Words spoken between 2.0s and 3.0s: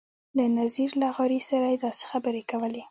خبرې کولې.